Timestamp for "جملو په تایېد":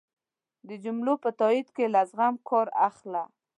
0.83-1.67